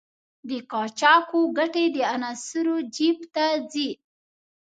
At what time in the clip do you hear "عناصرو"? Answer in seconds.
2.13-2.77